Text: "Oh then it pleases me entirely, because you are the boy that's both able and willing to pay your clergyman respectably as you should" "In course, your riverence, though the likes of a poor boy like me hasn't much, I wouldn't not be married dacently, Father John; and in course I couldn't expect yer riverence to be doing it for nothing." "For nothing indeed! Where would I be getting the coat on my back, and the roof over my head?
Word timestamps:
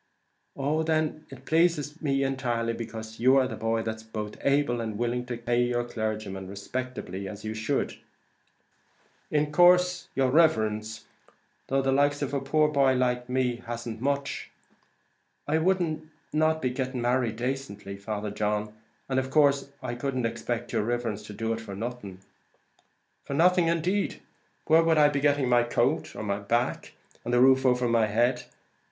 "Oh 0.55 0.81
then 0.81 1.27
it 1.29 1.45
pleases 1.45 2.01
me 2.01 2.23
entirely, 2.23 2.73
because 2.73 3.19
you 3.19 3.37
are 3.37 3.47
the 3.47 3.55
boy 3.55 3.83
that's 3.83 4.01
both 4.01 4.35
able 4.41 4.81
and 4.81 4.97
willing 4.97 5.27
to 5.27 5.37
pay 5.37 5.61
your 5.61 5.83
clergyman 5.83 6.47
respectably 6.47 7.27
as 7.27 7.43
you 7.45 7.53
should" 7.53 7.99
"In 9.29 9.51
course, 9.51 10.07
your 10.15 10.31
riverence, 10.31 11.05
though 11.67 11.83
the 11.83 11.91
likes 11.91 12.23
of 12.23 12.33
a 12.33 12.41
poor 12.41 12.67
boy 12.67 12.95
like 12.95 13.29
me 13.29 13.57
hasn't 13.57 14.01
much, 14.01 14.49
I 15.47 15.59
wouldn't 15.59 16.09
not 16.33 16.63
be 16.63 16.73
married 16.95 17.35
dacently, 17.37 17.95
Father 17.95 18.31
John; 18.31 18.73
and 19.07 19.19
in 19.19 19.29
course 19.29 19.69
I 19.83 19.93
couldn't 19.93 20.25
expect 20.25 20.73
yer 20.73 20.81
riverence 20.81 21.21
to 21.27 21.33
be 21.33 21.37
doing 21.37 21.59
it 21.59 21.61
for 21.61 21.75
nothing." 21.75 22.21
"For 23.23 23.35
nothing 23.35 23.67
indeed! 23.67 24.19
Where 24.65 24.81
would 24.81 24.97
I 24.97 25.09
be 25.09 25.19
getting 25.19 25.47
the 25.47 25.63
coat 25.63 26.15
on 26.15 26.25
my 26.25 26.39
back, 26.39 26.93
and 27.23 27.31
the 27.31 27.39
roof 27.39 27.67
over 27.67 27.87
my 27.87 28.07
head? 28.07 28.45